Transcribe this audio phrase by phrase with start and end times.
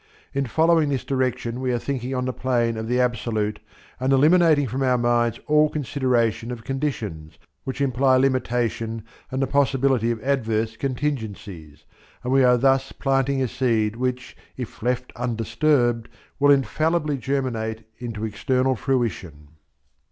[0.33, 3.59] In following this direction we are thinking on the plane of the absolute
[3.99, 10.09] and eliminating from our minds all consideration of conditions, which imply limitation and the possibility
[10.09, 11.85] of adverse contingencies;
[12.23, 16.09] and we are thus planting a seed which, if left undisturbed,
[16.39, 19.49] will infallibly germinate into external fruition.